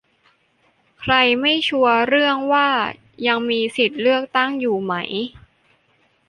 [1.01, 2.69] ใครไม่ชัวร์เรื่องว่า
[3.27, 4.93] ยังมีสิทธิ์เลือกตั้งอยู่ไหม